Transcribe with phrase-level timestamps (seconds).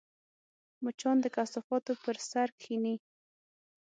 [0.83, 2.95] مچان د کثافاتو پر سر کښېني